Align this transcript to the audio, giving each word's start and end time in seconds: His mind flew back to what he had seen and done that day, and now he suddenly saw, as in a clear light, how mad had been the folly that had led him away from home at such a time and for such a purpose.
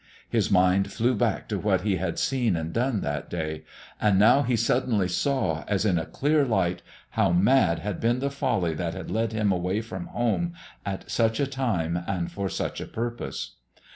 His 0.27 0.49
mind 0.49 0.91
flew 0.91 1.13
back 1.13 1.47
to 1.49 1.59
what 1.59 1.81
he 1.81 1.97
had 1.97 2.17
seen 2.17 2.55
and 2.55 2.73
done 2.73 3.01
that 3.01 3.29
day, 3.29 3.63
and 4.01 4.17
now 4.17 4.41
he 4.41 4.55
suddenly 4.55 5.07
saw, 5.07 5.63
as 5.67 5.85
in 5.85 5.99
a 5.99 6.07
clear 6.07 6.43
light, 6.43 6.81
how 7.11 7.31
mad 7.31 7.77
had 7.77 7.99
been 8.01 8.17
the 8.17 8.31
folly 8.31 8.73
that 8.73 8.95
had 8.95 9.11
led 9.11 9.31
him 9.31 9.51
away 9.51 9.79
from 9.79 10.07
home 10.07 10.53
at 10.87 11.11
such 11.11 11.39
a 11.39 11.45
time 11.45 12.03
and 12.07 12.31
for 12.31 12.49
such 12.49 12.81
a 12.81 12.87
purpose. 12.87 13.57